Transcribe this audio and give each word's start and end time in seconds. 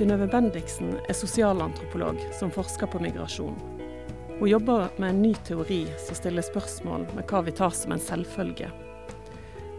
Synnøve 0.00 0.30
Bendiksen 0.32 0.94
er 0.96 1.12
sosialantropolog 1.12 2.22
som 2.32 2.48
forsker 2.48 2.88
på 2.88 3.02
migrasjon. 3.04 3.58
Hun 4.38 4.48
jobber 4.48 4.86
med 4.96 5.10
en 5.10 5.18
ny 5.20 5.34
teori 5.44 5.82
som 6.00 6.16
stiller 6.16 6.40
spørsmål 6.46 7.02
med 7.18 7.26
hva 7.28 7.42
vi 7.44 7.52
tar 7.52 7.74
som 7.76 7.92
en 7.92 8.00
selvfølge. 8.00 8.70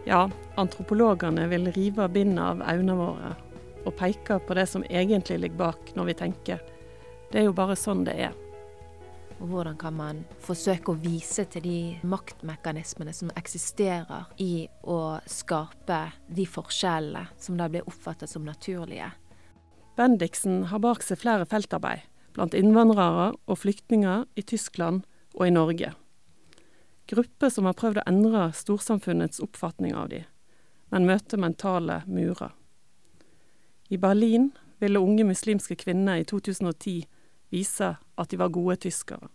Ja, 0.06 0.20
antropologene 0.62 1.48
vil 1.50 1.66
rive 1.74 2.06
bindet 2.14 2.38
av 2.38 2.62
øynene 2.62 2.94
våre 3.00 3.32
og 3.82 3.96
peke 3.98 4.36
på 4.46 4.54
det 4.54 4.68
som 4.70 4.84
egentlig 4.86 5.40
ligger 5.42 5.58
bak 5.64 5.90
når 5.96 6.12
vi 6.12 6.14
tenker. 6.20 6.62
Det 7.32 7.40
er 7.40 7.48
jo 7.48 7.56
bare 7.58 7.74
sånn 7.74 8.04
det 8.06 8.14
er. 8.28 8.38
Og 9.40 9.48
hvordan 9.50 9.74
kan 9.74 9.96
man 9.98 10.20
forsøke 10.46 10.94
å 10.94 11.00
vise 11.02 11.48
til 11.50 11.66
de 11.66 11.80
maktmekanismene 12.06 13.10
som 13.10 13.34
eksisterer 13.34 14.30
i 14.38 14.68
å 14.86 15.00
skape 15.26 15.98
de 16.30 16.46
forskjellene 16.46 17.26
som 17.42 17.58
da 17.58 17.66
blir 17.66 17.90
oppfattet 17.90 18.30
som 18.30 18.46
naturlige. 18.46 19.10
Bendiksen 19.96 20.64
har 20.70 20.80
bak 20.80 21.02
seg 21.04 21.20
flere 21.20 21.44
feltarbeid, 21.48 22.06
blant 22.32 22.54
innvandrere 22.56 23.32
og 23.44 23.58
flyktninger 23.60 24.24
i 24.40 24.44
Tyskland 24.48 25.02
og 25.34 25.46
i 25.46 25.52
Norge. 25.52 25.92
Grupper 27.12 27.52
som 27.52 27.68
har 27.68 27.76
prøvd 27.76 28.00
å 28.00 28.06
endre 28.08 28.46
storsamfunnets 28.56 29.42
oppfatning 29.44 29.92
av 29.92 30.08
dem, 30.14 30.24
men 30.92 31.08
møter 31.08 31.40
mentale 31.40 32.00
murer. 32.06 32.54
I 33.92 33.98
Berlin 34.00 34.52
ville 34.80 35.02
unge 35.02 35.26
muslimske 35.28 35.76
kvinner 35.76 36.22
i 36.22 36.24
2010 36.24 37.04
vise 37.52 37.90
at 38.00 38.32
de 38.32 38.40
var 38.40 38.52
gode 38.54 38.78
tyskere. 38.86 39.28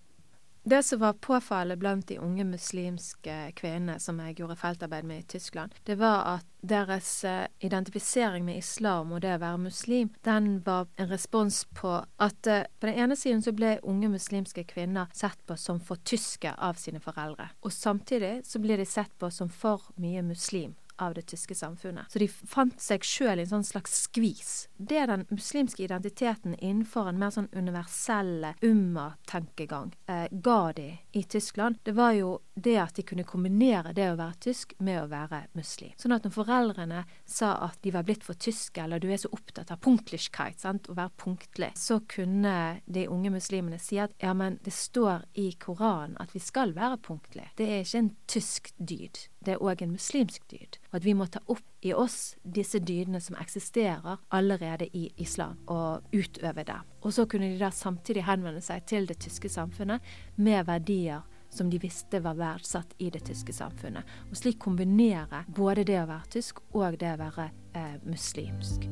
Det 0.67 0.83
som 0.83 0.99
var 0.99 1.13
påfallende 1.13 1.77
blant 1.77 2.07
de 2.07 2.17
unge 2.19 2.43
muslimske 2.43 3.35
kvinnene 3.55 4.01
som 4.03 4.17
jeg 4.19 4.33
gjorde 4.41 4.57
feltarbeid 4.59 5.05
med 5.07 5.21
i 5.21 5.27
Tyskland, 5.31 5.71
det 5.87 5.95
var 5.95 6.25
at 6.33 6.47
deres 6.59 7.23
eh, 7.23 7.45
identifisering 7.63 8.43
med 8.43 8.57
islam 8.59 9.13
og 9.15 9.21
det 9.23 9.37
å 9.37 9.39
være 9.45 9.61
muslim, 9.63 10.09
den 10.27 10.57
var 10.65 10.89
en 10.99 11.07
respons 11.07 11.61
på 11.71 11.93
at 12.03 12.49
eh, 12.51 12.65
på 12.67 12.89
den 12.89 12.99
ene 12.99 13.15
siden 13.15 13.45
så 13.45 13.53
ble 13.55 13.77
unge 13.79 14.09
muslimske 14.11 14.65
kvinner 14.67 15.07
sett 15.15 15.39
på 15.47 15.55
som 15.55 15.79
for 15.79 16.03
tyske 16.03 16.51
av 16.51 16.75
sine 16.75 16.99
foreldre, 16.99 17.47
og 17.63 17.71
samtidig 17.71 18.41
så 18.43 18.59
blir 18.59 18.83
de 18.83 18.89
sett 18.91 19.15
på 19.23 19.31
som 19.31 19.47
for 19.47 19.87
mye 19.95 20.25
muslim 20.33 20.75
av 20.97 21.13
det 21.13 21.27
tyske 21.31 21.55
samfunnet. 21.55 22.11
Så 22.11 22.19
de 22.19 22.27
fant 22.27 22.81
seg 22.81 23.05
sjøl 23.05 23.39
i 23.39 23.45
en 23.45 23.51
sånn 23.51 23.67
slags 23.67 23.95
skvis. 24.07 24.67
Det 24.77 25.05
den 25.09 25.25
muslimske 25.29 25.85
identiteten 25.85 26.55
innenfor 26.57 27.09
en 27.09 27.21
mer 27.21 27.33
sånn 27.35 27.49
universelle 27.53 28.55
umma-tenkegang 28.65 29.93
eh, 30.09 30.27
ga 30.31 30.61
de 30.77 30.89
i 31.11 31.23
Tyskland, 31.23 31.79
det 31.83 31.95
var 31.97 32.15
jo 32.17 32.37
det 32.57 32.77
at 32.81 32.95
de 32.97 33.05
kunne 33.05 33.25
kombinere 33.27 33.93
det 33.93 34.07
å 34.11 34.17
være 34.17 34.39
tysk 34.47 34.73
med 34.83 34.99
å 35.03 35.09
være 35.11 35.43
muslim. 35.57 35.93
Sånn 35.99 36.15
at 36.15 36.25
når 36.25 36.33
foreldrene 36.33 37.03
sa 37.29 37.53
at 37.67 37.77
de 37.85 37.93
var 37.93 38.07
blitt 38.07 38.25
for 38.25 38.39
tyske, 38.39 38.81
eller 38.81 39.01
du 39.01 39.09
er 39.11 39.21
så 39.21 39.31
opptatt 39.35 39.71
av 39.73 39.81
punktlichkeit, 39.85 40.59
sant, 40.61 40.89
å 40.89 40.97
være 40.97 41.13
punktlig, 41.21 41.71
så 41.77 41.99
kunne 42.09 42.81
de 42.85 43.07
unge 43.13 43.31
muslimene 43.37 43.79
si 43.81 44.01
at 44.01 44.15
ja, 44.23 44.33
men 44.37 44.57
det 44.65 44.73
står 44.73 45.27
i 45.37 45.51
Koranen 45.61 46.17
at 46.21 46.33
vi 46.33 46.41
skal 46.41 46.73
være 46.77 46.97
punktlige. 47.05 47.53
Det 47.59 47.69
er 47.69 47.85
ikke 47.85 48.03
en 48.03 48.13
tysk 48.27 48.73
dyd. 48.77 49.21
Det 49.45 49.53
er 49.55 49.63
òg 49.63 49.83
en 49.85 49.93
muslimsk 49.93 50.49
dyd. 50.51 50.79
Og 50.89 50.99
at 50.99 51.05
vi 51.05 51.15
må 51.15 51.29
ta 51.31 51.43
opp 51.45 51.63
i 51.85 51.93
oss 51.93 52.35
disse 52.41 52.81
dydene 52.81 53.21
som 53.23 53.37
eksisterer 53.39 54.17
allerede 54.33 54.89
i 54.97 55.07
islam, 55.21 55.61
og 55.69 56.03
utøve 56.11 56.65
det. 56.67 56.81
Og 57.05 57.13
så 57.13 57.27
kunne 57.29 57.51
de 57.53 57.61
da 57.61 57.69
samtidig 57.71 58.25
henvende 58.27 58.63
seg 58.65 58.87
til 58.89 59.07
det 59.07 59.21
tyske 59.23 59.51
samfunnet 59.51 60.03
med 60.35 60.65
verdier 60.67 61.23
som 61.49 61.69
de 61.69 61.79
visste 61.81 62.19
var 62.23 62.37
verdsatt 62.37 62.95
i 62.97 63.09
det 63.09 63.25
tyske 63.27 63.53
samfunnet. 63.53 64.03
Og 64.29 64.37
slik 64.37 64.59
kombinere 64.59 65.43
både 65.47 65.85
det 65.87 65.99
å 66.01 66.07
være 66.09 66.33
tysk 66.37 66.61
og 66.73 66.99
det 67.01 67.13
å 67.15 67.21
være 67.21 67.49
eh, 67.73 67.97
muslimsk. 68.07 68.87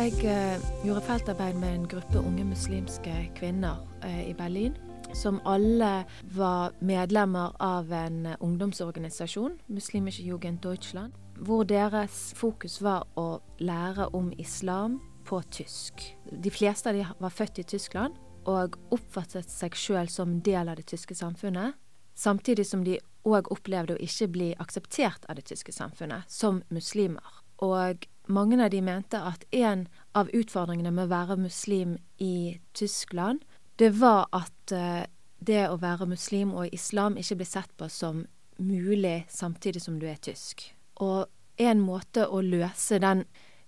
Jeg 0.00 0.14
eh, 0.24 0.62
gjorde 0.86 1.02
feltarbeid 1.04 1.58
med 1.60 1.74
en 1.74 1.88
gruppe 1.90 2.22
unge 2.22 2.44
muslimske 2.48 3.16
kvinner 3.36 3.82
eh, 4.06 4.30
i 4.30 4.34
Berlin 4.38 4.76
som 5.14 5.40
alle 5.44 6.04
var 6.22 6.72
medlemmer 6.78 7.56
av 7.58 7.92
en 7.92 8.28
ungdomsorganisasjon, 8.40 9.58
Muslimische 9.66 10.22
Jugend 10.22 10.62
Deutschland, 10.62 11.12
hvor 11.36 11.64
deres 11.64 12.30
fokus 12.36 12.78
var 12.82 13.08
å 13.18 13.40
lære 13.58 14.06
om 14.14 14.30
islam 14.38 15.00
på 15.26 15.42
tysk. 15.50 16.04
De 16.30 16.50
fleste 16.50 16.90
av 16.90 16.98
dem 16.98 17.14
var 17.18 17.34
født 17.34 17.58
i 17.62 17.66
Tyskland 17.74 18.14
og 18.48 18.76
oppfattet 18.94 19.50
seg 19.50 19.76
sjøl 19.76 20.08
som 20.08 20.38
del 20.44 20.68
av 20.68 20.78
det 20.80 20.86
tyske 20.90 21.14
samfunnet, 21.14 21.76
samtidig 22.14 22.66
som 22.66 22.84
de 22.84 22.98
òg 23.28 23.50
opplevde 23.52 23.96
å 23.96 24.02
ikke 24.02 24.30
bli 24.32 24.50
akseptert 24.62 25.26
av 25.28 25.36
det 25.36 25.46
tyske 25.50 25.72
samfunnet 25.72 26.28
som 26.30 26.62
muslimer. 26.72 27.40
Og 27.60 28.06
mange 28.30 28.60
av 28.64 28.70
de 28.72 28.80
mente 28.84 29.20
at 29.20 29.44
en 29.52 29.86
av 30.16 30.30
utfordringene 30.32 30.92
med 30.94 31.08
å 31.08 31.12
være 31.12 31.40
muslim 31.40 31.98
i 32.18 32.60
Tyskland 32.72 33.44
det 33.80 33.90
var 33.96 34.28
at 34.36 34.72
uh, 34.76 35.04
det 35.40 35.62
å 35.70 35.78
være 35.80 36.08
muslim 36.08 36.52
og 36.52 36.72
islam 36.74 37.16
ikke 37.20 37.40
ble 37.40 37.48
sett 37.48 37.70
på 37.80 37.88
som 37.88 38.26
mulig 38.60 39.24
samtidig 39.32 39.80
som 39.82 39.96
du 40.00 40.04
er 40.08 40.20
tysk. 40.20 40.66
Og 41.00 41.24
en 41.60 41.80
måte 41.80 42.26
å 42.28 42.42
løse 42.44 43.00
den 43.00 43.24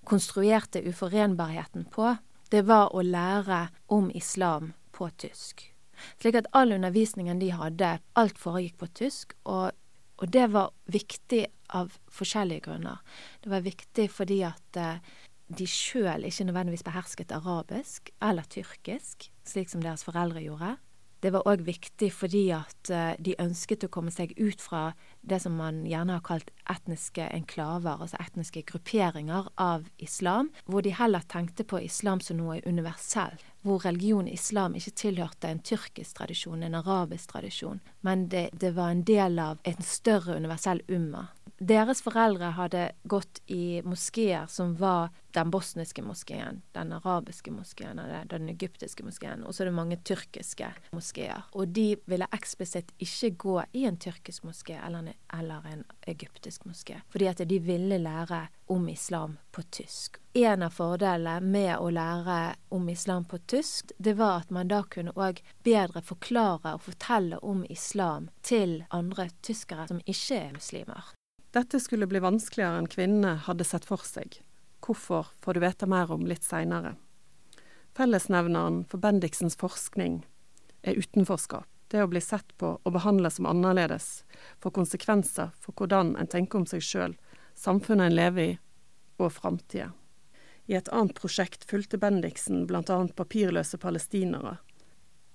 konstruerte 0.09 0.82
uforenbarheten 0.84 1.87
på, 1.93 2.12
det 2.53 2.67
var 2.69 2.93
å 2.93 3.03
lære 3.05 3.67
om 3.93 4.11
islam 4.15 4.73
på 4.93 5.09
tysk. 5.17 5.65
Slik 6.21 6.37
at 6.37 6.51
all 6.57 6.75
undervisningen 6.75 7.41
de 7.41 7.53
hadde, 7.55 7.97
alt 8.19 8.39
foregikk 8.41 8.79
på 8.81 8.89
tysk, 8.99 9.35
og, 9.49 9.73
og 10.21 10.33
det 10.35 10.49
var 10.53 10.73
viktig 10.93 11.47
av 11.73 11.95
forskjellige 12.12 12.67
grunner. 12.67 13.01
Det 13.41 13.53
var 13.53 13.65
viktig 13.65 14.09
fordi 14.12 14.43
at 14.45 14.81
uh, 14.81 14.99
de 15.53 15.69
sjøl 15.69 16.27
ikke 16.29 16.49
nødvendigvis 16.49 16.85
behersket 16.87 17.33
arabisk 17.35 18.12
eller 18.23 18.47
tyrkisk, 18.53 19.31
slik 19.49 19.73
som 19.73 19.85
deres 19.85 20.05
foreldre 20.07 20.43
gjorde. 20.45 20.77
Det 21.22 21.31
var 21.31 21.47
òg 21.47 21.60
viktig 21.62 22.09
fordi 22.10 22.49
at 22.50 22.91
eh, 22.91 23.12
de 23.22 23.37
ønsket 23.38 23.84
å 23.87 23.91
komme 23.94 24.10
seg 24.10 24.33
ut 24.41 24.59
fra 24.62 24.88
det 25.22 25.38
som 25.44 25.55
man 25.55 25.84
gjerne 25.87 26.16
har 26.16 26.25
kalt 26.27 26.50
etniske 26.71 27.28
enklaver, 27.31 28.03
altså 28.03 28.19
etniske 28.19 28.65
grupperinger 28.66 29.47
av 29.55 29.87
islam, 30.03 30.50
hvor 30.66 30.82
de 30.82 30.97
heller 30.99 31.22
tenkte 31.31 31.62
på 31.62 31.78
islam 31.87 32.19
som 32.19 32.41
noe 32.41 32.59
universell, 32.66 33.38
hvor 33.62 33.87
religion 33.87 34.27
islam 34.27 34.75
ikke 34.75 34.97
tilhørte 34.99 35.53
en 35.53 35.62
tyrkisk 35.62 36.19
tradisjon, 36.19 36.66
en 36.66 36.81
arabisk 36.81 37.37
tradisjon, 37.37 37.78
men 38.03 38.27
det, 38.32 38.49
det 38.59 38.75
var 38.75 38.91
en 38.91 39.06
del 39.06 39.38
av 39.38 39.62
en 39.62 39.87
større 39.87 40.34
universell 40.43 40.82
umma. 40.91 41.28
Deres 41.62 42.00
foreldre 42.03 42.49
hadde 42.56 42.89
gått 43.06 43.39
i 43.47 43.83
moskeer 43.87 44.49
som 44.50 44.73
var 44.81 45.12
den 45.33 45.50
bosniske 45.50 46.03
moskeen, 46.03 46.62
den 46.75 46.91
arabiske 46.93 47.53
moskeen 47.55 48.00
den 48.31 48.49
egyptiske 48.49 49.05
moskeen. 49.06 49.45
Og 49.47 49.55
så 49.55 49.62
er 49.62 49.71
det 49.71 49.75
mange 49.77 49.99
tyrkiske 50.03 50.73
moskeer. 50.93 51.45
Og 51.55 51.71
de 51.77 51.95
ville 52.11 52.27
eksplisitt 52.34 52.91
ikke 52.99 53.31
gå 53.45 53.55
i 53.78 53.84
en 53.87 54.00
tyrkisk 54.00 54.43
moské 54.49 54.81
eller, 54.87 55.12
eller 55.39 55.71
en 55.71 55.84
egyptisk 56.11 56.67
moské, 56.67 56.99
fordi 57.15 57.31
at 57.31 57.45
de 57.49 57.61
ville 57.62 57.99
lære 57.99 58.43
om 58.67 58.89
islam 58.89 59.39
på 59.53 59.62
tysk. 59.71 60.19
En 60.34 60.67
av 60.67 60.75
fordelene 60.75 61.39
med 61.47 61.77
å 61.79 61.91
lære 61.94 62.56
om 62.75 62.89
islam 62.91 63.25
på 63.29 63.39
tysk, 63.47 63.94
det 63.99 64.17
var 64.19 64.43
at 64.43 64.50
man 64.50 64.69
da 64.73 64.82
kunne 64.82 65.14
òg 65.14 65.44
bedre 65.62 66.03
forklare 66.03 66.75
og 66.75 66.87
fortelle 66.91 67.38
om 67.38 67.62
islam 67.70 68.31
til 68.43 68.81
andre 68.91 69.31
tyskere 69.43 69.87
som 69.93 70.03
ikke 70.06 70.41
er 70.43 70.55
muslimer. 70.56 71.12
Dette 71.52 71.81
skulle 71.81 72.06
bli 72.08 72.20
vanskeligere 72.25 72.78
enn 72.81 72.88
kvinnene 72.88 73.34
hadde 73.44 73.64
sett 73.69 73.84
for 73.84 74.00
seg. 74.08 74.38
Hvorfor 74.81 75.34
får 75.44 75.54
du 75.54 75.60
vite 75.60 75.88
mer 75.90 76.08
om 76.14 76.25
litt 76.25 76.46
seinere. 76.46 76.94
Fellesnevneren 77.93 78.87
for 78.88 79.02
Bendiksens 79.02 79.58
forskning 79.60 80.22
er 80.81 80.96
utenforskap. 80.96 81.69
Det 81.93 82.00
å 82.00 82.08
bli 82.08 82.22
sett 82.25 82.54
på 82.56 82.70
og 82.81 82.94
behandlet 82.94 83.37
som 83.37 83.50
annerledes 83.50 84.22
får 84.64 84.72
konsekvenser 84.78 85.52
for 85.60 85.76
hvordan 85.76 86.14
en 86.16 86.31
tenker 86.32 86.62
om 86.62 86.64
seg 86.70 86.81
sjøl, 86.81 87.19
samfunnet 87.52 88.08
en 88.08 88.16
lever 88.16 88.54
i, 88.54 88.58
og 89.20 89.34
framtida. 89.37 89.90
I 90.72 90.78
et 90.81 90.88
annet 90.88 91.12
prosjekt 91.20 91.69
fulgte 91.69 92.00
Bendiksen 92.00 92.64
bl.a. 92.64 92.96
papirløse 93.12 93.76
palestinere. 93.76 94.56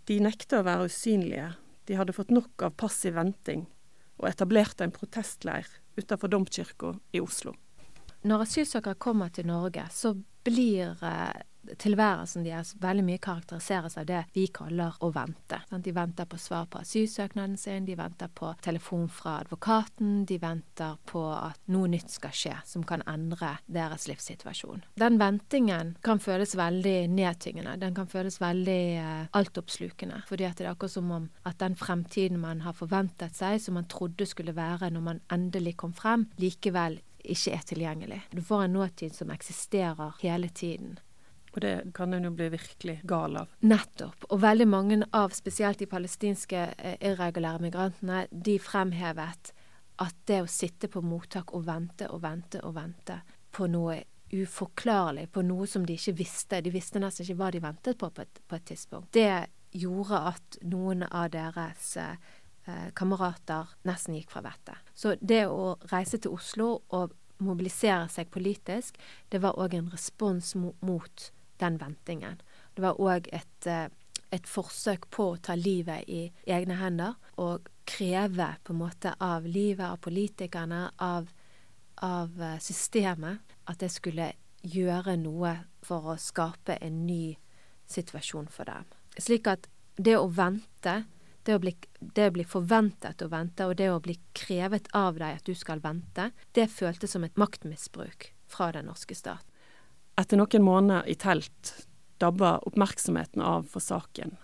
De 0.09 0.17
nekta 0.23 0.63
å 0.63 0.65
være 0.65 0.89
usynlige, 0.89 1.51
de 1.85 2.01
hadde 2.01 2.17
fått 2.17 2.33
nok 2.33 2.65
av 2.65 2.73
passiv 2.81 3.19
venting, 3.19 3.67
og 4.17 4.29
etablerte 4.29 4.85
en 4.85 4.93
protestleir 4.93 5.69
utenfor 5.97 6.31
domkirka 6.31 6.93
i 7.13 7.21
Oslo. 7.21 7.53
Når 8.27 8.43
asylsøkere 8.47 8.97
kommer 8.99 9.29
til 9.33 9.47
Norge, 9.47 9.85
så 9.93 10.15
blir 10.47 10.97
eh, 11.05 11.41
tilværelsen 11.81 12.45
deres 12.45 12.73
veldig 12.81 13.05
mye 13.07 13.21
karakteriseres 13.23 13.97
av 13.99 14.07
det 14.09 14.23
vi 14.35 14.47
kaller 14.53 14.97
å 15.03 15.11
vente. 15.15 15.59
De 15.69 15.93
venter 15.95 16.27
på 16.29 16.39
svar 16.41 16.67
på 16.71 16.81
asylsøknaden 16.81 17.57
sin, 17.59 17.85
de 17.87 17.97
venter 17.97 18.31
på 18.33 18.53
telefon 18.63 19.07
fra 19.11 19.39
advokaten, 19.43 20.25
de 20.29 20.39
venter 20.41 20.97
på 21.09 21.23
at 21.33 21.59
noe 21.73 21.89
nytt 21.91 22.13
skal 22.13 22.35
skje 22.35 22.55
som 22.67 22.85
kan 22.87 23.03
endre 23.09 23.55
deres 23.65 24.07
livssituasjon. 24.09 24.85
Den 24.99 25.19
ventingen 25.21 25.95
kan 26.05 26.21
føles 26.23 26.55
veldig 26.57 26.97
nedtyngende. 27.13 27.77
Den 27.81 27.95
kan 27.97 28.09
føles 28.11 28.39
veldig 28.41 28.81
eh, 29.01 29.25
altoppslukende. 29.37 30.23
fordi 30.27 30.45
at 30.45 30.57
det 30.57 30.65
er 30.65 30.71
akkurat 30.71 30.91
som 30.91 31.11
om 31.11 31.29
at 31.43 31.59
den 31.59 31.75
fremtiden 31.75 32.39
man 32.39 32.61
har 32.61 32.73
forventet 32.73 33.35
seg, 33.35 33.61
som 33.61 33.77
man 33.79 33.89
trodde 33.89 34.25
skulle 34.25 34.55
være 34.55 34.89
når 34.91 35.01
man 35.01 35.21
endelig 35.31 35.77
kom 35.77 35.93
frem, 35.93 36.27
likevel 36.37 36.99
ikke 37.27 37.51
er 37.57 37.65
tilgjengelig. 37.67 38.21
Du 38.31 38.41
får 38.41 38.63
en 38.63 38.77
nåtid 38.77 39.15
som 39.15 39.31
eksisterer 39.33 40.15
hele 40.21 40.49
tiden. 40.49 40.97
Og 41.53 41.61
det 41.63 41.73
kan 41.97 42.13
en 42.13 42.27
jo 42.27 42.33
bli 42.35 42.49
virkelig 42.53 42.99
gal 43.07 43.38
av. 43.39 43.53
Nettopp. 43.65 44.27
Og 44.29 44.41
veldig 44.44 44.67
mange 44.69 44.99
av 45.15 45.33
spesielt 45.35 45.79
de 45.79 45.88
palestinske 45.89 46.65
eh, 46.77 46.97
irregulære 47.01 47.63
migrantene, 47.63 48.25
de 48.31 48.57
fremhevet 48.61 49.53
at 50.03 50.19
det 50.29 50.44
å 50.44 50.51
sitte 50.51 50.89
på 50.94 51.01
mottak 51.01 51.53
og 51.57 51.65
vente 51.65 52.09
og 52.13 52.21
vente 52.21 52.61
og 52.61 52.75
vente 52.77 53.21
på 53.55 53.69
noe 53.71 53.97
uforklarlig, 54.31 55.29
på 55.31 55.41
noe 55.41 55.67
som 55.67 55.85
de 55.88 55.95
ikke 55.95 56.17
visste, 56.19 56.59
de 56.61 56.73
visste 56.73 56.99
nesten 56.99 57.23
ikke 57.23 57.38
hva 57.39 57.51
de 57.53 57.61
ventet 57.63 58.00
på 58.00 58.09
på 58.11 58.25
et, 58.25 58.41
på 58.47 58.57
et 58.57 58.65
tidspunkt, 58.73 59.13
det 59.15 59.47
gjorde 59.71 60.19
at 60.33 60.57
noen 60.67 61.05
av 61.07 61.29
deres 61.31 61.95
eh, 62.01 62.89
kamerater 62.93 63.71
nesten 63.88 64.17
gikk 64.17 64.33
fra 64.33 64.43
vettet. 64.45 64.91
Så 64.93 65.15
det 65.21 65.45
å 65.47 65.77
reise 65.91 66.19
til 66.19 66.35
Oslo 66.35 66.69
og 66.95 67.15
mobilisere 67.43 68.07
seg 68.11 68.31
politisk, 68.33 68.97
det 69.31 69.41
var 69.43 69.57
òg 69.61 69.77
en 69.77 69.91
respons 69.93 70.55
mot 70.57 71.27
den 71.59 71.77
ventingen. 71.81 72.42
Det 72.75 72.83
var 72.83 73.00
òg 73.01 73.30
et, 73.33 73.68
eh, 73.68 73.88
et, 74.31 74.48
forsøk 74.48 75.09
på 75.09 75.31
å 75.33 75.42
ta 75.42 75.56
livet 75.56 76.09
i 76.09 76.31
egne 76.45 76.77
hender 76.77 77.15
og 77.38 77.69
kreve 77.86 78.56
på 78.63 78.74
en 78.74 78.81
måte 78.81 79.15
av 79.19 79.45
livet, 79.45 79.86
av 79.86 79.98
politikerne, 79.98 80.92
av, 80.98 81.30
av 81.95 82.42
eh, 82.42 82.59
systemet, 82.59 83.39
at 83.65 83.80
det 83.80 83.92
skulle 83.92 84.33
gjøre 84.62 85.18
noe 85.18 85.54
for 85.86 86.13
å 86.13 86.18
skape 86.19 86.77
en 86.81 87.06
ny 87.07 87.38
situasjon 87.88 88.50
for 88.51 88.68
dem. 88.68 88.88
Slik 89.18 89.48
at 89.48 89.68
det 89.98 90.18
å 90.18 90.27
vente, 90.27 91.06
det 91.48 91.56
å 91.56 91.62
bli, 91.63 91.74
det 92.00 92.27
å 92.30 92.33
bli 92.36 92.45
forventet 92.45 93.24
å 93.24 93.30
vente, 93.31 93.65
og 93.65 93.77
det 93.80 93.89
å 93.92 94.01
bli 94.03 94.18
krevet 94.38 94.89
av 94.98 95.18
deg 95.18 95.39
at 95.39 95.48
du 95.48 95.56
skal 95.56 95.81
vente, 95.81 96.31
det 96.53 96.68
føltes 96.74 97.15
som 97.15 97.24
et 97.24 97.39
maktmisbruk 97.39 98.31
fra 98.51 98.71
den 98.75 98.89
norske 98.92 99.15
stat. 99.15 99.45
Etter 100.17 100.39
noen 100.39 100.65
måneder 100.65 101.07
i 101.09 101.15
telt 101.15 101.73
dabba 102.17 102.57
oppmerksomheten 102.65 103.41
av 103.45 103.67
for 103.69 103.83
saken. 103.83 104.35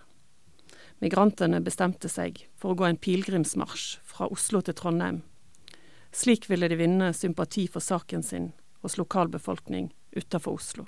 Migrantene 1.02 1.58
bestemte 1.60 2.08
seg 2.08 2.44
for 2.54 2.72
å 2.72 2.78
gå 2.78 2.86
en 2.86 3.00
pilegrimsmarsj 3.00 3.98
fra 4.06 4.28
Oslo 4.30 4.62
til 4.62 4.76
Trondheim. 4.78 5.24
Slik 6.14 6.46
ville 6.46 6.68
de 6.70 6.78
vinne 6.78 7.10
sympati 7.12 7.66
for 7.66 7.82
saken 7.82 8.22
sin 8.22 8.52
hos 8.84 8.94
lokalbefolkning 9.00 9.90
utenfor 10.14 10.60
Oslo. 10.60 10.86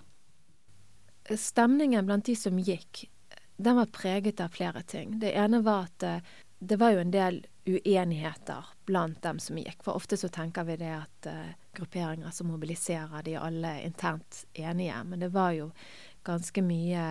Stemningen 1.27 2.07
blant 2.07 2.29
de 2.31 2.37
som 2.39 2.59
gikk, 2.63 3.09
den 3.57 3.81
var 3.81 3.91
preget 3.91 4.41
av 4.41 4.55
flere 4.55 4.85
ting. 4.87 5.19
Det 5.19 5.33
ene 5.35 5.65
var 5.67 5.89
at 5.89 6.07
eh, 6.07 6.35
det 6.59 6.79
var 6.79 6.95
jo 6.95 7.03
en 7.03 7.11
del 7.11 7.41
uenigheter 7.67 8.71
blant 8.87 9.19
dem 9.25 9.41
som 9.43 9.59
gikk. 9.59 9.83
For 9.83 9.99
ofte 9.99 10.17
så 10.21 10.31
tenker 10.33 10.65
vi 10.69 10.79
det 10.81 10.93
at 10.95 11.29
uh, 11.29 11.51
grupperinger 11.77 12.31
som 12.35 12.51
mobiliserer, 12.51 13.23
de 13.23 13.37
alle 13.37 13.73
internt 13.85 14.45
enige. 14.53 15.05
Men 15.05 15.21
det 15.21 15.33
var 15.35 15.53
jo 15.57 15.71
ganske 16.27 16.63
mye 16.63 17.07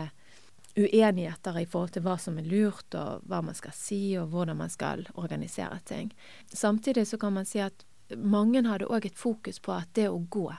uenigheter 0.76 1.60
i 1.60 1.66
forhold 1.66 1.96
til 1.96 2.04
hva 2.04 2.18
som 2.20 2.40
er 2.40 2.48
lurt, 2.50 2.96
og 3.00 3.24
hva 3.30 3.42
man 3.46 3.56
skal 3.56 3.76
si, 3.76 4.02
og 4.20 4.34
hvordan 4.34 4.60
man 4.60 4.72
skal 4.74 5.06
organisere 5.16 5.80
ting. 5.88 6.12
Samtidig 6.52 7.08
så 7.08 7.18
kan 7.18 7.34
man 7.34 7.48
si 7.48 7.62
at 7.64 7.86
mange 8.18 8.66
hadde 8.68 8.90
òg 8.92 9.08
et 9.08 9.18
fokus 9.18 9.62
på 9.64 9.74
at 9.74 9.94
det 9.96 10.10
å 10.12 10.20
gå, 10.20 10.50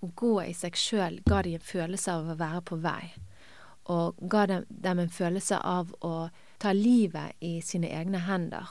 å 0.00 0.12
gå 0.16 0.36
i 0.46 0.54
seg 0.56 0.78
sjøl, 0.78 1.20
ga 1.28 1.42
de 1.44 1.58
en 1.58 1.66
følelse 1.72 2.14
av 2.14 2.30
å 2.32 2.38
være 2.40 2.62
på 2.70 2.80
vei. 2.80 3.10
Og 3.92 4.16
ga 4.30 4.46
dem, 4.46 4.64
dem 4.70 5.02
en 5.02 5.12
følelse 5.12 5.58
av 5.66 5.92
å 6.00 6.30
ta 6.62 6.72
livet 6.72 7.36
i 7.44 7.58
sine 7.64 7.90
egne 7.92 8.22
hender 8.24 8.68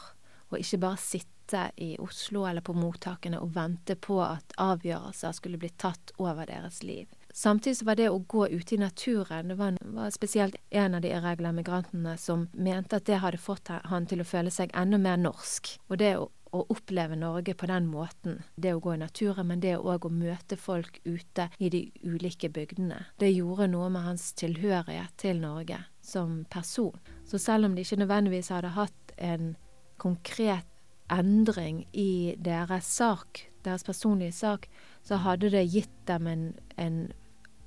og 0.49 0.59
ikke 0.59 0.81
bare 0.81 1.01
sitte 1.49 1.71
i 1.75 1.97
Oslo 1.99 2.45
eller 2.45 2.61
på 2.61 2.73
mottakene 2.73 3.39
og 3.39 3.53
vente 3.55 3.95
på 3.95 4.21
at 4.21 4.53
avgjørelser 4.57 5.31
skulle 5.33 5.57
bli 5.57 5.69
tatt 5.69 6.11
over 6.17 6.45
deres 6.45 6.83
liv. 6.83 7.07
Samtidig 7.33 7.77
så 7.77 7.85
var 7.85 7.95
det 7.95 8.09
å 8.09 8.19
gå 8.19 8.47
ute 8.47 8.75
i 8.75 8.77
naturen 8.77 9.47
Det 9.47 9.55
var, 9.55 9.77
var 9.81 10.09
spesielt 10.09 10.55
en 10.69 10.95
av 10.95 11.01
de 11.01 11.09
irregulære 11.09 11.53
migrantene 11.53 12.17
som 12.17 12.47
mente 12.53 12.95
at 12.95 13.05
det 13.05 13.21
hadde 13.21 13.37
fått 13.37 13.69
han 13.69 14.05
til 14.05 14.21
å 14.21 14.25
føle 14.25 14.51
seg 14.51 14.73
enda 14.73 14.97
mer 14.97 15.17
norsk. 15.17 15.77
Og 15.89 15.97
det 15.97 16.17
å, 16.17 16.29
å 16.51 16.65
oppleve 16.69 17.15
Norge 17.15 17.53
på 17.53 17.69
den 17.69 17.87
måten, 17.87 18.41
det 18.55 18.73
å 18.73 18.81
gå 18.81 18.95
i 18.95 19.01
naturen, 19.01 19.47
men 19.47 19.61
det 19.61 19.77
òg 19.77 20.05
å 20.05 20.09
møte 20.09 20.57
folk 20.57 20.99
ute 21.05 21.49
i 21.57 21.69
de 21.69 21.85
ulike 22.03 22.49
bygdene, 22.49 23.05
det 23.19 23.31
gjorde 23.31 23.69
noe 23.69 23.89
med 23.93 24.05
hans 24.09 24.33
tilhørighet 24.33 25.13
til 25.17 25.41
Norge 25.41 25.83
som 26.01 26.43
person. 26.49 26.97
Så 27.25 27.37
selv 27.37 27.69
om 27.69 27.77
de 27.77 27.85
ikke 27.85 28.01
nødvendigvis 28.01 28.49
hadde 28.49 28.73
hatt 28.73 29.15
en 29.17 29.55
konkret 29.99 30.65
endring 31.09 31.87
i 31.91 32.35
deres 32.37 32.87
sak, 32.99 33.45
deres 33.65 33.83
personlige 33.83 34.35
sak, 34.35 34.69
så 35.03 35.19
hadde 35.23 35.51
det 35.53 35.65
gitt 35.71 35.95
dem 36.07 36.27
en, 36.27 36.45
en 36.77 36.99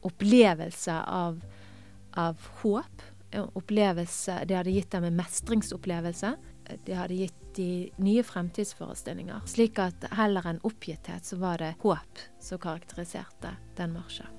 opplevelse 0.07 0.95
av, 1.07 1.43
av 2.19 2.41
håp. 2.63 3.05
Opplevelse, 3.33 4.43
det 4.49 4.59
hadde 4.59 4.75
gitt 4.75 4.93
dem 4.93 5.09
en 5.09 5.19
mestringsopplevelse. 5.19 6.35
Det 6.87 6.97
hadde 6.97 7.19
gitt 7.19 7.41
de 7.57 7.91
nye 8.01 8.23
fremtidsforestillinger. 8.25 9.43
Slik 9.51 9.81
at 9.83 10.07
heller 10.17 10.47
enn 10.49 10.63
oppgitthet, 10.65 11.27
så 11.27 11.37
var 11.41 11.61
det 11.61 11.75
håp 11.83 12.23
som 12.41 12.61
karakteriserte 12.63 13.57
den 13.77 13.93
marsjen. 13.97 14.31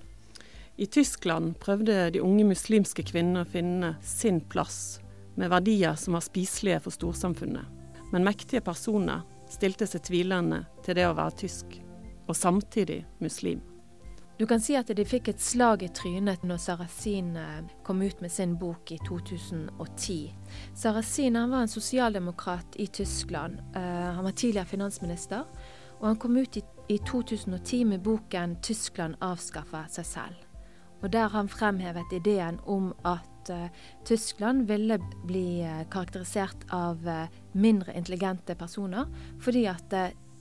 I 0.76 0.88
Tyskland 0.90 1.60
prøvde 1.62 2.08
de 2.16 2.22
unge 2.24 2.48
muslimske 2.50 3.06
kvinnene 3.06 3.44
å 3.44 3.50
finne 3.50 3.94
sin 4.02 4.42
plass, 4.42 4.98
med 5.38 5.50
verdier 5.54 5.98
som 5.98 6.18
var 6.18 6.26
spiselige 6.26 6.82
for 6.86 6.94
storsamfunnet 6.94 7.83
men 8.14 8.26
mektige 8.26 8.62
personer 8.62 9.26
stilte 9.50 9.88
seg 9.90 10.06
tvilende 10.08 10.64
til 10.86 10.98
det 10.98 11.10
å 11.10 11.16
være 11.18 11.38
tysk, 11.44 11.78
og 12.30 12.38
samtidig 12.38 13.04
muslim. 13.20 13.62
Du 14.40 14.48
kan 14.50 14.62
si 14.62 14.74
at 14.74 14.90
de 14.90 15.04
fikk 15.06 15.30
et 15.30 15.42
slag 15.42 15.84
i 15.86 15.92
trynet 15.94 16.42
når 16.48 16.58
Sarrazin 16.62 17.36
eh, 17.38 17.60
kom 17.86 18.02
ut 18.02 18.22
med 18.22 18.32
sin 18.34 18.56
bok 18.58 18.92
i 18.92 18.98
2010. 19.06 20.34
Sarrazin 20.74 21.38
var 21.38 21.62
en 21.62 21.70
sosialdemokrat 21.70 22.80
i 22.82 22.88
Tyskland. 22.88 23.62
Uh, 23.76 24.10
han 24.18 24.24
var 24.26 24.32
tidligere 24.34 24.66
finansminister. 24.66 25.46
Og 26.00 26.08
han 26.08 26.18
kom 26.18 26.38
ut 26.38 26.58
i, 26.58 26.64
i 26.90 26.98
2010 26.98 27.84
med 27.86 28.02
boken 28.04 28.58
'Tyskland 28.62 29.16
avskaffer 29.22 29.86
seg 29.90 30.06
selv'. 30.06 30.42
Og 31.04 31.14
der 31.14 31.30
har 31.30 31.38
han 31.38 31.50
fremhevet 31.50 32.12
ideen 32.12 32.60
om 32.66 32.94
at 33.06 33.30
at 33.44 33.50
uh, 33.50 33.68
Tyskland 34.06 34.68
ville 34.68 35.00
bli 35.24 35.64
uh, 35.64 35.84
karakterisert 35.90 36.66
av 36.70 37.08
uh, 37.08 37.26
mindre 37.52 37.94
intelligente 37.94 38.56
personer, 38.56 39.06
fordi 39.42 39.68
at 39.68 39.94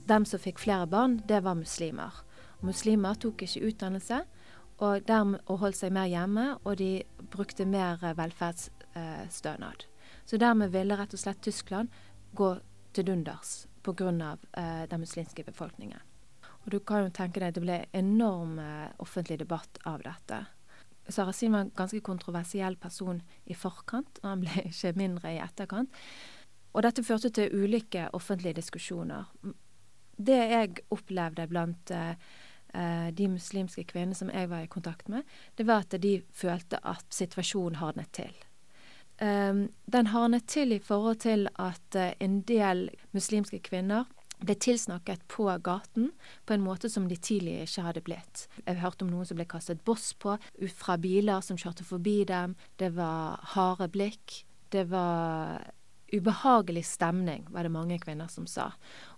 dem 0.07 0.25
som 0.25 0.39
fikk 0.39 0.59
flere 0.59 0.87
barn, 0.87 1.21
det 1.27 1.43
var 1.43 1.55
muslimer. 1.55 2.13
Muslimer 2.61 3.15
tok 3.15 3.43
ikke 3.43 3.67
utdannelse 3.69 4.23
og, 4.79 5.03
dermed, 5.07 5.39
og 5.47 5.59
holdt 5.59 5.79
seg 5.79 5.93
mer 5.95 6.07
hjemme, 6.11 6.57
og 6.63 6.77
de 6.79 7.03
brukte 7.31 7.65
mer 7.65 8.01
velferdsstønad. 8.17 9.85
Så 10.25 10.39
dermed 10.39 10.71
ville 10.71 10.97
rett 10.97 11.13
og 11.13 11.19
slett 11.19 11.43
Tyskland 11.43 11.91
gå 12.35 12.55
til 12.93 13.07
dunders 13.07 13.67
pga. 13.83 14.09
Uh, 14.57 14.83
den 14.89 14.99
muslimske 14.99 15.43
befolkningen. 15.43 15.99
Og 16.63 16.71
du 16.71 16.79
kan 16.79 17.03
jo 17.03 17.11
tenke 17.11 17.43
deg 17.43 17.55
det 17.55 17.63
ble 17.63 17.79
enorm 17.91 18.55
offentlig 19.03 19.41
debatt 19.41 19.81
av 19.83 20.03
dette. 20.05 20.45
Sarrazin 21.09 21.51
var 21.51 21.65
en 21.65 21.73
ganske 21.75 21.99
kontroversiell 22.05 22.77
person 22.79 23.21
i 23.45 23.55
forkant, 23.57 24.21
og 24.23 24.29
han 24.29 24.45
ble 24.45 24.63
ikke 24.69 24.93
mindre 24.99 25.35
i 25.35 25.41
etterkant. 25.43 25.91
Og 26.73 26.85
dette 26.85 27.05
førte 27.05 27.29
til 27.33 27.53
ulike 27.53 28.07
offentlige 28.17 28.57
diskusjoner. 28.61 29.27
Det 30.17 30.39
jeg 30.39 30.79
opplevde 30.93 31.45
blant 31.49 31.91
uh, 31.93 32.15
de 33.13 33.27
muslimske 33.29 33.85
kvinnene 33.89 34.17
som 34.17 34.31
jeg 34.33 34.49
var 34.49 34.65
i 34.65 34.71
kontakt 34.71 35.09
med, 35.11 35.27
det 35.57 35.67
var 35.69 35.85
at 35.85 35.93
de 36.01 36.15
følte 36.33 36.79
at 36.81 37.05
situasjonen 37.13 37.77
hardnet 37.81 38.09
til. 38.15 38.33
Um, 39.21 39.67
den 39.85 40.09
hardnet 40.09 40.47
til 40.49 40.73
i 40.73 40.81
forhold 40.81 41.21
til 41.21 41.45
at 41.61 41.97
uh, 41.99 42.09
en 42.19 42.41
del 42.49 42.87
muslimske 43.13 43.59
kvinner 43.61 44.09
ble 44.43 44.55
tilsnakket 44.59 45.25
på 45.31 45.47
gaten 45.63 46.11
på 46.45 46.55
en 46.55 46.65
måte 46.65 46.89
som 46.91 47.07
de 47.09 47.17
tidligere 47.17 47.67
ikke 47.67 47.85
hadde 47.87 48.03
blitt. 48.05 48.47
Jeg 48.65 48.81
hørte 48.81 49.05
om 49.05 49.13
noen 49.13 49.27
som 49.29 49.39
ble 49.39 49.47
kastet 49.49 49.83
boss 49.87 50.11
på 50.13 50.37
fra 50.75 50.97
biler 51.01 51.43
som 51.45 51.59
kjørte 51.59 51.85
forbi 51.87 52.21
dem. 52.29 52.57
Det 52.81 52.93
var 52.97 53.39
harde 53.55 53.89
blikk. 53.93 54.43
Det 54.73 54.87
var 54.91 55.71
ubehagelig 56.13 56.85
stemning, 56.85 57.47
var 57.49 57.65
det 57.65 57.73
mange 57.73 57.97
kvinner 57.99 58.29
som 58.29 58.45
sa. 58.49 58.71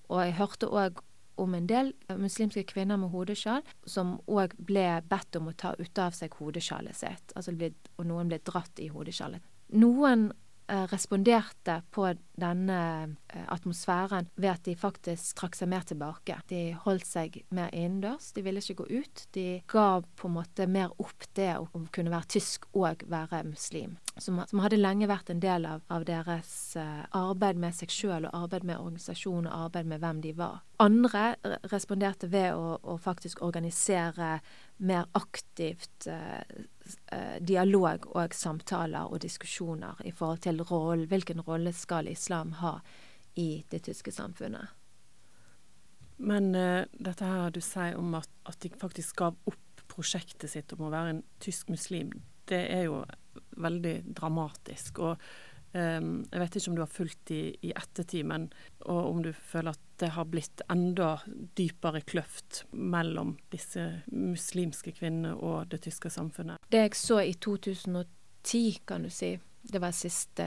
Og 0.07 0.21
jeg 0.23 0.37
hørte 0.39 0.69
òg 0.71 1.01
om 1.35 1.55
en 1.55 1.67
del 1.67 1.91
muslimske 2.15 2.63
kvinner 2.69 2.99
med 2.99 3.11
hodeskjall 3.11 3.63
som 3.89 4.15
òg 4.31 4.55
ble 4.57 4.87
bedt 5.09 5.35
om 5.35 5.49
å 5.51 5.57
ta 5.57 5.73
ut 5.75 5.99
av 5.99 6.15
seg 6.15 6.37
hodeskjallet 6.39 6.95
sitt, 6.95 7.35
altså 7.35 7.51
ble, 7.55 7.73
og 7.99 8.07
noen 8.07 8.31
ble 8.31 8.39
dratt 8.47 8.79
i 8.79 8.87
hodeskjallet. 8.93 9.43
Noen 9.75 10.29
eh, 10.71 10.85
responderte 10.91 11.81
på 11.91 12.07
denne 12.39 12.79
eh, 13.33 13.45
atmosfæren 13.47 14.29
ved 14.35 14.49
at 14.51 14.65
de 14.67 14.75
faktisk 14.75 15.37
trakk 15.39 15.57
seg 15.57 15.69
mer 15.71 15.85
tilbake. 15.87 16.37
De 16.51 16.61
holdt 16.85 17.07
seg 17.07 17.39
mer 17.55 17.71
innendørs, 17.73 18.31
de 18.35 18.43
ville 18.45 18.63
ikke 18.63 18.83
gå 18.83 19.01
ut. 19.01 19.25
De 19.35 19.47
ga 19.71 20.01
på 20.15 20.29
en 20.29 20.37
måte 20.37 20.67
mer 20.67 20.93
opp 21.01 21.27
det 21.37 21.53
å 21.57 21.67
kunne 21.95 22.13
være 22.13 22.35
tysk 22.37 22.67
og 22.73 23.05
være 23.11 23.45
muslim. 23.47 23.97
Som, 24.17 24.39
som 24.47 24.61
hadde 24.63 24.79
lenge 24.79 25.09
vært 25.11 25.29
en 25.31 25.41
del 25.43 25.65
av, 25.67 25.81
av 25.91 26.05
deres 26.07 26.49
uh, 26.79 27.03
arbeid 27.11 27.59
med 27.59 27.75
seg 27.75 27.91
sjøl 27.91 28.29
og 28.29 28.37
arbeid 28.45 28.63
med 28.63 28.79
organisasjon 28.79 29.49
og 29.49 29.65
arbeid 29.65 29.89
med 29.91 29.99
hvem 29.99 30.21
de 30.23 30.31
var. 30.37 30.61
Andre 30.79 31.33
responderte 31.71 32.29
ved 32.31 32.55
å, 32.55 32.77
å 32.79 32.95
faktisk 32.99 33.43
organisere 33.43 34.37
mer 34.87 35.09
aktivt 35.19 36.07
uh, 36.07 36.39
uh, 37.11 37.35
dialog 37.43 38.07
og 38.15 38.35
samtaler 38.35 39.11
og 39.11 39.19
diskusjoner 39.23 39.99
i 40.07 40.15
forhold 40.15 40.45
til 40.47 40.63
rollen. 40.63 41.09
Hvilken 41.11 41.43
rolle 41.43 41.75
skal 41.75 42.07
islam 42.11 42.24
ha 42.61 42.79
i 43.35 43.65
det 43.69 43.83
tyske 43.87 44.11
samfunnet? 44.15 44.73
Men 46.17 46.55
uh, 46.55 46.85
dette 46.91 47.27
her 47.27 47.51
du 47.51 47.61
sier 47.63 47.97
om 47.99 48.15
at, 48.15 48.29
at, 48.47 48.59
de 48.63 48.71
faktisk 48.79 49.19
gav 49.19 49.35
opp 49.49 49.83
prosjektet 49.91 50.51
sitt 50.51 50.73
om 50.75 50.87
å 50.87 50.93
være 50.93 51.15
en 51.15 51.25
tysk 51.43 51.69
muslim, 51.71 52.13
det 52.49 52.63
er 52.71 52.87
jo 52.87 53.03
veldig 53.61 53.95
dramatisk. 54.15 55.01
Og 55.03 55.13
um, 55.75 56.23
jeg 56.31 56.41
vet 56.41 56.57
ikke 56.57 56.71
om 56.71 56.77
du 56.77 56.83
har 56.83 56.91
fulgt 56.91 57.33
i, 57.35 57.41
i 57.67 57.73
ettertid, 57.75 58.25
men 58.31 58.47
og 58.85 59.01
om 59.11 59.23
du 59.25 59.31
føler 59.35 59.75
at 59.75 59.83
det 60.01 60.11
har 60.15 60.27
blitt 60.27 60.63
enda 60.71 61.13
dypere 61.55 62.01
kløft 62.07 62.63
mellom 62.71 63.35
disse 63.53 63.85
muslimske 64.11 64.95
kvinnene 64.97 65.35
og 65.35 65.71
det 65.71 65.83
tyske 65.87 66.11
samfunnet. 66.11 66.63
Det 66.71 66.83
jeg 66.83 66.99
så 66.99 67.21
i 67.23 67.35
2010, 67.39 68.63
kan 68.87 69.07
du 69.07 69.11
si, 69.13 69.35
det 69.65 69.81
var 69.81 69.95
siste 69.95 70.45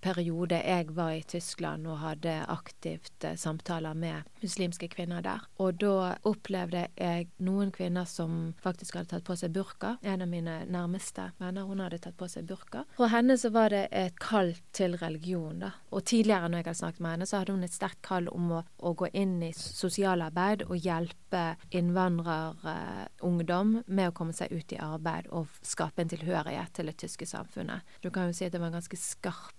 periode 0.00 0.60
jeg 0.62 0.94
var 0.96 1.12
i 1.16 1.22
Tyskland 1.22 1.86
og 1.90 2.00
hadde 2.02 2.34
aktivt 2.48 3.24
eh, 3.24 3.36
samtaler 3.38 3.96
med 3.98 4.28
muslimske 4.42 4.88
kvinner 4.92 5.22
der. 5.24 5.44
Og 5.58 5.80
da 5.80 6.14
opplevde 6.28 6.86
jeg 6.96 7.28
noen 7.44 7.72
kvinner 7.74 8.06
som 8.08 8.54
faktisk 8.62 8.98
hadde 8.98 9.12
tatt 9.12 9.26
på 9.26 9.36
seg 9.38 9.54
burka. 9.54 9.96
En 10.02 10.22
av 10.24 10.30
mine 10.30 10.60
nærmeste 10.70 11.30
venner, 11.40 11.66
hun 11.68 11.82
hadde 11.82 12.00
tatt 12.04 12.16
på 12.18 12.28
seg 12.30 12.46
burka. 12.48 12.84
For 12.96 13.10
henne 13.12 13.38
så 13.40 13.50
var 13.54 13.74
det 13.74 13.86
et 13.94 14.18
kall 14.22 14.54
til 14.76 14.96
religion, 15.00 15.58
da. 15.64 15.72
Og 15.90 16.04
tidligere 16.08 16.48
når 16.48 16.62
jeg 16.62 16.68
hadde 16.68 16.82
snakket 16.82 17.04
med 17.04 17.16
henne, 17.16 17.28
så 17.28 17.40
hadde 17.40 17.56
hun 17.56 17.66
et 17.66 17.74
sterkt 17.74 18.02
kall 18.06 18.30
om 18.32 18.52
å, 18.58 18.62
å 18.78 18.94
gå 18.98 19.10
inn 19.18 19.38
i 19.42 19.52
sosialarbeid 19.56 20.66
og 20.68 20.76
hjelpe 20.78 21.44
innvandrerungdom 21.74 23.76
uh, 23.80 23.84
med 23.86 24.10
å 24.10 24.16
komme 24.16 24.36
seg 24.36 24.52
ut 24.54 24.72
i 24.74 24.82
arbeid 24.82 25.30
og 25.34 25.46
skape 25.66 26.02
en 26.02 26.12
tilhørighet 26.12 26.72
til 26.76 26.90
det 26.90 26.98
tyske 27.02 27.26
samfunnet. 27.28 27.80
Du 28.04 28.10
kan 28.14 28.28
jo 28.28 28.36
si 28.36 28.46
at 28.46 28.54
det 28.54 28.62
var 28.62 28.70
en 28.70 28.78
ganske 28.78 29.00
skarp 29.00 29.57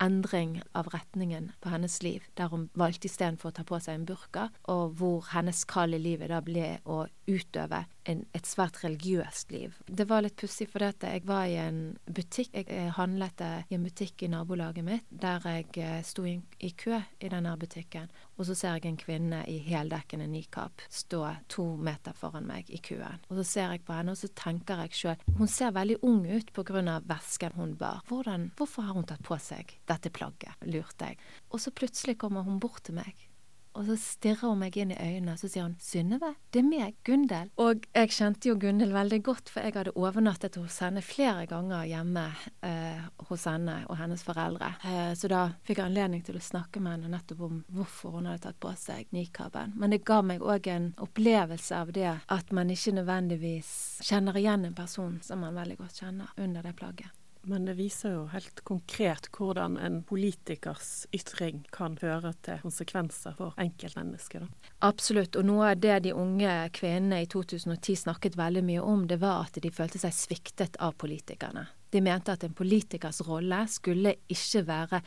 endring 0.00 0.62
av 0.72 0.88
retningen 0.94 1.50
på 1.60 1.68
hennes 1.68 2.02
liv, 2.02 2.24
der 2.34 2.48
hun 2.48 2.68
valgte 2.78 3.10
istedenfor 3.10 3.50
å 3.50 3.56
ta 3.58 3.64
på 3.68 3.80
seg 3.82 3.98
en 3.98 4.06
burka, 4.08 4.48
og 4.72 4.96
hvor 5.00 5.28
hennes 5.34 5.62
kall 5.68 5.94
i 5.94 6.00
livet 6.00 6.32
da 6.32 6.40
ble 6.44 6.78
å 6.88 7.04
utøve 7.30 7.84
en, 8.10 8.22
et 8.34 8.46
svært 8.48 8.80
religiøst 8.84 9.52
liv. 9.54 9.76
Det 9.86 10.06
var 10.08 10.24
litt 10.24 10.36
pussig, 10.40 10.68
for 10.70 10.82
dette. 10.82 11.08
jeg 11.10 11.24
var 11.28 11.46
i 11.46 11.56
en 11.60 11.80
butikk. 12.06 12.54
Jeg 12.56 12.94
handlet 12.96 13.42
i 13.70 13.76
en 13.76 13.84
butikk 13.86 14.24
i 14.24 14.30
nabolaget 14.32 14.84
mitt, 14.86 15.06
der 15.10 15.44
jeg 15.46 15.68
eh, 15.78 16.00
sto 16.06 16.24
i, 16.26 16.36
i 16.58 16.70
kø 16.70 16.98
i 16.98 17.30
denne 17.32 17.56
butikken. 17.60 18.10
Og 18.36 18.48
så 18.48 18.56
ser 18.56 18.78
jeg 18.78 18.90
en 18.90 19.00
kvinne 19.00 19.42
i 19.50 19.58
heldekkende 19.64 20.26
nikab 20.30 20.82
stå 20.88 21.22
to 21.52 21.66
meter 21.76 22.16
foran 22.16 22.48
meg 22.48 22.70
i 22.72 22.80
køen. 22.82 23.20
Og 23.28 23.40
så 23.40 23.46
ser 23.52 23.74
jeg 23.74 23.84
på 23.86 23.96
henne, 23.96 24.14
og 24.14 24.20
så 24.20 24.30
tenker 24.34 24.84
jeg 24.84 24.96
sjøl 24.96 25.24
Hun 25.38 25.50
ser 25.50 25.74
veldig 25.76 26.00
ung 26.06 26.24
ut 26.26 26.52
av 26.60 27.08
vesken 27.08 27.56
hun 27.56 27.76
bar. 27.76 28.02
Hvordan, 28.08 28.50
hvorfor 28.56 28.82
har 28.82 28.94
hun 28.94 29.04
tatt 29.04 29.22
på 29.22 29.38
seg 29.38 29.76
dette 29.88 30.10
plagget, 30.10 30.56
lurte 30.64 31.12
jeg. 31.12 31.18
Og 31.50 31.60
så 31.60 31.70
plutselig 31.70 32.18
kommer 32.18 32.42
hun 32.42 32.60
bort 32.60 32.84
til 32.84 32.96
meg 32.96 33.29
og 33.78 33.86
så 33.86 33.96
stirrer 34.00 34.48
hun 34.48 34.60
meg 34.60 34.76
inn 34.80 34.90
i 34.94 34.98
øynene, 34.98 35.34
og 35.34 35.38
så 35.38 35.48
sier 35.48 35.62
hun 35.62 35.76
'Synnøve, 35.78 36.34
det 36.52 36.58
er 36.60 36.68
meg, 36.68 36.96
Gundel'. 37.06 37.50
Og 37.56 37.86
jeg 37.94 38.10
kjente 38.10 38.48
jo 38.48 38.58
Gundel 38.58 38.92
veldig 38.92 39.22
godt, 39.22 39.48
for 39.48 39.60
jeg 39.60 39.74
hadde 39.74 39.94
overnattet 39.96 40.56
hos 40.56 40.78
henne 40.82 41.02
flere 41.02 41.46
ganger 41.46 41.84
hjemme 41.84 42.26
eh, 42.62 43.04
hos 43.28 43.44
henne 43.44 43.84
og 43.88 43.96
hennes 43.96 44.22
foreldre. 44.26 44.74
Eh, 44.84 45.14
så 45.14 45.28
da 45.28 45.42
fikk 45.62 45.78
jeg 45.78 45.86
anledning 45.86 46.24
til 46.26 46.36
å 46.36 46.42
snakke 46.42 46.80
med 46.80 46.98
henne 46.98 47.14
nettopp 47.14 47.46
om 47.46 47.62
hvorfor 47.70 48.18
hun 48.18 48.26
hadde 48.26 48.42
tatt 48.48 48.60
på 48.60 48.74
seg 48.76 49.06
nikaben. 49.14 49.72
Men 49.76 49.94
det 49.94 50.04
ga 50.04 50.20
meg 50.22 50.42
òg 50.42 50.66
en 50.66 50.92
opplevelse 50.98 51.76
av 51.76 51.92
det 51.92 52.18
at 52.26 52.52
man 52.52 52.70
ikke 52.70 52.96
nødvendigvis 52.98 54.02
kjenner 54.02 54.36
igjen 54.36 54.64
en 54.64 54.74
person 54.74 55.20
som 55.22 55.46
man 55.46 55.54
veldig 55.54 55.78
godt 55.78 56.02
kjenner 56.02 56.34
under 56.36 56.62
det 56.62 56.74
plagget. 56.76 57.19
Men 57.42 57.64
det 57.64 57.74
viser 57.74 58.12
jo 58.12 58.24
helt 58.34 58.60
konkret 58.68 59.30
hvordan 59.32 59.78
en 59.80 60.02
politikers 60.04 61.06
ytring 61.16 61.62
kan 61.72 61.96
føre 61.96 62.34
til 62.44 62.60
konsekvenser 62.60 63.36
for 63.38 63.56
enkeltmennesker. 63.60 64.44
Absolutt, 64.84 65.38
og 65.40 65.46
noe 65.48 65.70
av 65.72 65.80
det 65.80 65.96
de 66.04 66.12
unge 66.12 66.52
kvinnene 66.76 67.22
i 67.24 67.28
2010 67.30 67.96
snakket 68.04 68.36
veldig 68.40 68.64
mye 68.68 68.84
om, 68.84 69.06
det 69.08 69.22
var 69.24 69.46
at 69.46 69.60
de 69.62 69.72
følte 69.72 70.02
seg 70.02 70.16
sviktet 70.16 70.76
av 70.84 70.98
politikerne. 71.00 71.64
De 71.90 72.02
mente 72.04 72.36
at 72.36 72.44
en 72.44 72.54
politikers 72.54 73.22
rolle 73.26 73.64
skulle 73.72 74.18
ikke 74.28 74.66
være 74.68 75.00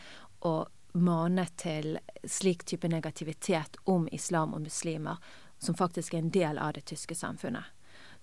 å 0.50 0.56
mane 0.94 1.46
til 1.58 1.96
slik 2.30 2.66
type 2.70 2.90
negativitet 2.90 3.78
om 3.90 4.10
islam 4.12 4.54
og 4.54 4.66
muslimer, 4.66 5.22
som 5.58 5.78
faktisk 5.78 6.14
er 6.14 6.26
en 6.26 6.34
del 6.34 6.60
av 6.62 6.74
det 6.76 6.86
tyske 6.90 7.16
samfunnet. 7.16 7.64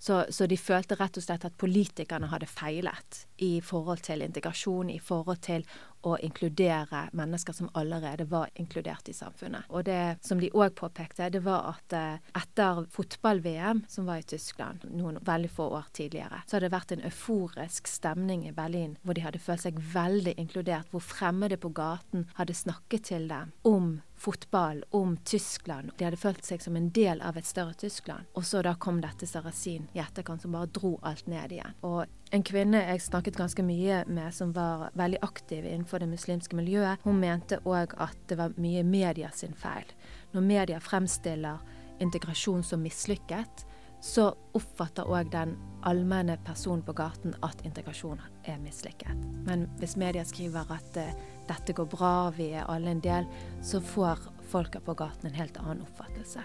Så, 0.01 0.23
så, 0.33 0.47
de 0.49 0.57
følte 0.57 0.97
rett 0.97 1.19
og 1.19 1.23
slett 1.23 1.43
at 1.45 1.57
politikerne 1.61 2.31
hadde 2.31 2.49
feilet 2.49 3.19
i 3.45 3.59
forhold 3.61 4.01
til 4.07 4.23
integrasjon, 4.25 4.89
i 4.89 4.97
forhold 4.97 5.43
til 5.45 5.65
å 6.07 6.17
inkludere 6.17 7.07
mennesker 7.17 7.53
som 7.53 7.69
allerede 7.77 8.25
var 8.29 8.49
inkludert 8.55 9.09
i 9.09 9.13
samfunnet. 9.13 9.69
Og 9.69 9.85
det 9.85 10.17
som 10.25 10.39
de 10.41 10.51
òg 10.53 10.75
påpekte, 10.77 11.29
det 11.33 11.43
var 11.45 11.73
at 11.75 11.95
eh, 11.97 12.19
etter 12.37 12.85
fotball-VM, 12.91 13.83
som 13.91 14.09
var 14.09 14.21
i 14.21 14.27
Tyskland 14.27 14.85
noen 14.89 15.19
veldig 15.25 15.51
få 15.51 15.69
år 15.77 15.89
tidligere, 15.93 16.43
så 16.45 16.57
hadde 16.57 16.69
det 16.69 16.75
vært 16.75 16.95
en 16.95 17.05
euforisk 17.09 17.89
stemning 17.89 18.47
i 18.47 18.55
Berlin 18.55 18.97
hvor 19.01 19.17
de 19.17 19.25
hadde 19.25 19.41
følt 19.41 19.65
seg 19.65 19.81
veldig 19.93 20.37
inkludert, 20.41 20.89
hvor 20.91 21.03
fremmede 21.05 21.59
på 21.61 21.73
gaten 21.75 22.27
hadde 22.39 22.57
snakket 22.57 23.09
til 23.11 23.27
dem 23.31 23.53
om 23.67 23.99
fotball, 24.21 24.83
om 24.89 25.17
Tyskland. 25.25 25.91
De 25.97 26.05
hadde 26.05 26.19
følt 26.21 26.45
seg 26.45 26.61
som 26.61 26.75
en 26.77 26.91
del 26.93 27.21
av 27.25 27.37
et 27.39 27.47
større 27.47 27.73
Tyskland. 27.73 28.29
Og 28.37 28.45
så 28.45 28.61
da 28.65 28.75
kom 28.77 29.01
dette 29.01 29.25
Sarasin 29.27 29.87
i 29.97 30.01
etterkant 30.03 30.43
som 30.43 30.53
bare 30.53 30.69
dro 30.69 30.97
alt 31.01 31.25
ned 31.31 31.55
igjen. 31.55 31.77
Og 31.81 32.05
en 32.31 32.43
kvinne 32.47 32.79
jeg 32.79 33.03
snakket 33.03 33.35
ganske 33.39 33.63
mye 33.65 34.03
med 34.07 34.31
som 34.33 34.53
var 34.55 34.89
veldig 34.99 35.19
aktiv 35.25 35.65
innenfor 35.65 35.99
det 35.99 36.07
muslimske 36.11 36.55
miljøet, 36.55 37.03
hun 37.03 37.19
mente 37.19 37.59
òg 37.67 37.95
at 37.99 38.17
det 38.31 38.37
var 38.39 38.55
mye 38.61 38.83
media 38.87 39.31
sin 39.35 39.53
feil. 39.57 39.87
Når 40.31 40.47
media 40.47 40.79
fremstiller 40.79 41.59
integrasjon 42.01 42.63
som 42.63 42.81
mislykket, 42.83 43.65
så 44.01 44.31
oppfatter 44.57 45.09
òg 45.11 45.29
den 45.33 45.53
allmenne 45.85 46.37
personen 46.45 46.81
på 46.85 46.95
gaten 46.97 47.35
at 47.45 47.59
integrasjon 47.67 48.21
er 48.49 48.57
mislykket. 48.63 49.27
Men 49.45 49.67
hvis 49.77 49.97
media 49.99 50.23
skriver 50.25 50.71
at 50.73 50.97
uh, 50.97 51.11
dette 51.51 51.75
går 51.77 51.89
bra, 51.91 52.31
vi 52.33 52.53
er 52.55 52.65
alle 52.71 52.95
en 52.95 53.03
del, 53.03 53.27
så 53.61 53.83
får 53.83 54.23
folka 54.49 54.81
på 54.81 54.95
gaten 54.97 55.29
en 55.29 55.37
helt 55.37 55.59
annen 55.61 55.83
oppfattelse. 55.85 56.41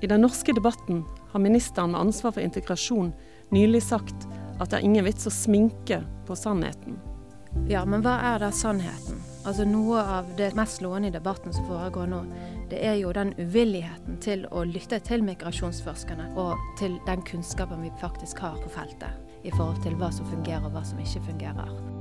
I 0.00 0.06
den 0.06 0.22
norske 0.22 0.54
debatten 0.54 1.02
har 1.32 1.42
ministeren 1.42 1.92
med 1.92 2.06
ansvar 2.06 2.36
for 2.36 2.46
integrasjon 2.46 3.10
nylig 3.50 3.82
sagt 3.82 4.28
at 4.58 4.70
det 4.70 4.78
er 4.78 4.86
ingen 4.86 5.06
vits 5.06 5.28
å 5.28 5.32
sminke 5.34 6.02
på 6.26 6.36
sannheten. 6.36 6.98
Ja, 7.70 7.84
men 7.88 8.04
hva 8.04 8.18
er 8.34 8.42
da 8.42 8.50
sannheten? 8.54 9.20
Altså 9.48 9.64
Noe 9.64 10.02
av 10.18 10.28
det 10.36 10.50
mest 10.58 10.80
slående 10.80 11.08
i 11.08 11.14
debatten 11.14 11.54
som 11.54 11.66
foregår 11.68 12.10
nå, 12.10 12.20
det 12.68 12.82
er 12.84 12.98
jo 13.00 13.12
den 13.16 13.32
uvilligheten 13.38 14.18
til 14.24 14.44
å 14.52 14.66
lytte 14.68 15.00
til 15.06 15.24
migrasjonsforskerne 15.24 16.34
og 16.36 16.58
til 16.80 16.98
den 17.08 17.24
kunnskapen 17.24 17.80
vi 17.86 17.94
faktisk 18.02 18.44
har 18.44 18.60
på 18.60 18.72
feltet 18.74 19.46
i 19.46 19.54
forhold 19.54 19.80
til 19.86 19.96
hva 19.96 20.12
som 20.12 20.28
fungerer 20.28 20.68
og 20.68 20.76
hva 20.76 20.84
som 20.84 21.00
ikke 21.00 21.24
fungerer. 21.30 21.97